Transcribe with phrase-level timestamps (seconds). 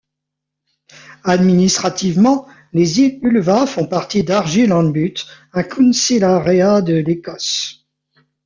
[1.25, 7.85] Administrativement, les îles Ulva font partie d'Argyll and Bute, un council area de l'Écosse.